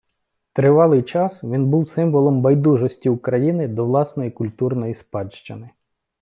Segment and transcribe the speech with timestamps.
[0.53, 5.69] Тривалий час він був символом байдужості України до власної культурної спадщини.